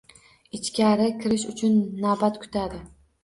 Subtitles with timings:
[0.57, 2.81] Ichkari kirish uchun navbat kutadi.